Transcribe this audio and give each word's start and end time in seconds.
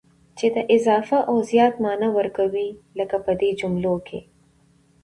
چي 0.37 0.47
د 0.55 0.57
اضافه 0.75 1.17
او 1.29 1.35
زيات 1.49 1.73
مانا 1.83 2.07
ور 2.15 2.27
کوي، 2.37 2.67
لکه 2.99 3.15
په 3.25 3.31
دې 3.39 3.49
جملو 3.59 3.95
کي: 4.07 4.19